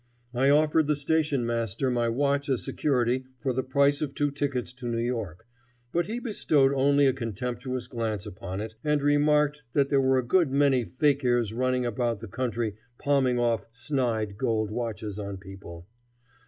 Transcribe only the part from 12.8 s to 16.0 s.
palming off "snide" gold watches on people.